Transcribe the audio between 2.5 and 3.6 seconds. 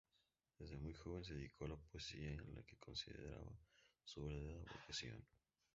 la que consideraba